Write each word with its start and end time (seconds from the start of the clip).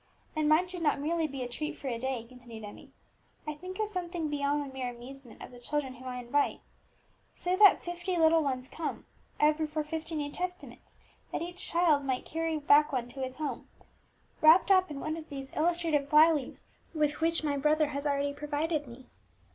"And 0.35 0.49
mine 0.49 0.67
should 0.67 0.81
not 0.81 0.99
merely 0.99 1.27
be 1.27 1.43
a 1.43 1.47
treat 1.47 1.77
for 1.77 1.87
a 1.87 1.99
day," 1.99 2.25
continued 2.27 2.63
Emmie; 2.63 2.91
"I 3.47 3.53
think 3.53 3.79
of 3.79 3.87
something 3.87 4.29
beyond 4.31 4.63
the 4.67 4.73
mere 4.73 4.89
amusement 4.89 5.43
of 5.43 5.51
the 5.51 5.59
children 5.59 5.93
whom 5.93 6.07
I 6.07 6.17
invite. 6.21 6.61
Say 7.35 7.55
that 7.57 7.83
fifty 7.83 8.17
little 8.17 8.41
ones 8.41 8.67
come; 8.67 9.05
I 9.39 9.45
would 9.49 9.57
procure 9.57 9.83
fifty 9.83 10.15
New 10.15 10.31
Testaments, 10.31 10.97
that 11.31 11.43
each 11.43 11.67
child 11.69 12.03
might 12.03 12.25
carry 12.25 12.57
back 12.57 12.91
one 12.91 13.09
to 13.09 13.19
his 13.21 13.35
home, 13.35 13.67
wrapped 14.41 14.71
up 14.71 14.89
in 14.89 14.99
one 14.99 15.17
of 15.17 15.29
these 15.29 15.51
illustrated 15.55 16.09
fly 16.09 16.31
leaves 16.31 16.63
with 16.95 17.21
which 17.21 17.43
my 17.43 17.55
brother 17.55 17.89
has 17.89 18.07
already 18.07 18.33
provided 18.33 18.87
me." 18.87 19.05